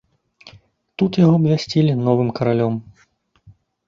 Тут 1.01 1.19
яго 1.23 1.33
абвясцілі 1.39 1.93
новым 2.07 2.31
каралём. 2.39 2.73